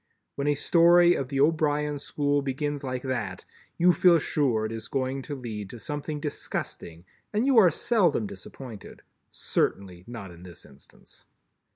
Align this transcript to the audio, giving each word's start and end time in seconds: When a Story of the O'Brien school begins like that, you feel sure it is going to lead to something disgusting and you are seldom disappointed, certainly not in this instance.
When 0.33 0.47
a 0.47 0.55
Story 0.55 1.13
of 1.13 1.27
the 1.27 1.39
O'Brien 1.39 1.99
school 1.99 2.41
begins 2.41 2.83
like 2.83 3.03
that, 3.03 3.45
you 3.77 3.93
feel 3.93 4.17
sure 4.17 4.65
it 4.65 4.71
is 4.71 4.87
going 4.87 5.21
to 5.21 5.35
lead 5.35 5.69
to 5.69 5.77
something 5.77 6.19
disgusting 6.19 7.05
and 7.31 7.45
you 7.45 7.59
are 7.59 7.69
seldom 7.69 8.25
disappointed, 8.25 9.03
certainly 9.29 10.03
not 10.07 10.31
in 10.31 10.41
this 10.41 10.65
instance. 10.65 11.25